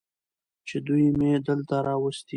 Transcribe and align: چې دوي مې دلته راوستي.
چې 0.67 0.77
دوي 0.85 1.07
مې 1.19 1.31
دلته 1.47 1.75
راوستي. 1.87 2.29